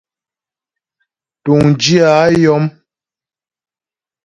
[1.43, 2.65] Túŋdyə̂ a yɔm.